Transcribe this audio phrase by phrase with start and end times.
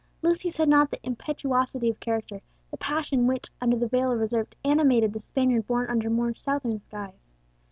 [0.23, 4.47] Lucius had not the impetuosity of character, the passion which, under the veil of reserve,
[4.65, 7.31] animated the Spaniard born under more southern skies.